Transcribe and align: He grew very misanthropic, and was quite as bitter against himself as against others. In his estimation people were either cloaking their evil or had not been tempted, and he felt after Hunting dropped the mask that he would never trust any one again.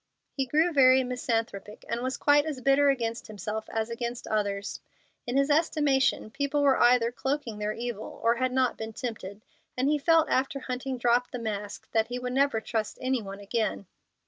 He 0.31 0.47
grew 0.47 0.73
very 0.73 1.03
misanthropic, 1.03 1.85
and 1.87 2.01
was 2.01 2.17
quite 2.17 2.43
as 2.47 2.59
bitter 2.59 2.89
against 2.89 3.27
himself 3.27 3.69
as 3.69 3.91
against 3.91 4.25
others. 4.25 4.79
In 5.27 5.37
his 5.37 5.51
estimation 5.51 6.31
people 6.31 6.63
were 6.63 6.81
either 6.81 7.11
cloaking 7.11 7.59
their 7.59 7.73
evil 7.73 8.19
or 8.23 8.37
had 8.37 8.51
not 8.51 8.79
been 8.79 8.93
tempted, 8.93 9.41
and 9.77 9.87
he 9.89 9.99
felt 9.99 10.27
after 10.27 10.59
Hunting 10.61 10.97
dropped 10.97 11.31
the 11.31 11.37
mask 11.37 11.87
that 11.91 12.07
he 12.07 12.17
would 12.17 12.33
never 12.33 12.59
trust 12.59 12.97
any 12.99 13.21
one 13.21 13.39
again. 13.39 13.85